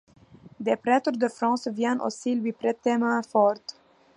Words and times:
Des 0.59 0.77
prêtres 0.77 1.11
de 1.11 1.27
France 1.27 1.67
viennent 1.67 2.01
aussi 2.01 2.33
lui 2.33 2.53
prêter 2.53 2.97
main-forte. 2.97 3.75